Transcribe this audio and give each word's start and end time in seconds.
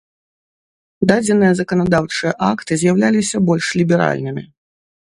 Дадзеныя 1.11 1.51
заканадаўчыя 1.59 2.31
акты 2.51 2.81
з'яўляліся 2.85 3.45
больш 3.51 3.65
ліберальнымі. 3.83 4.43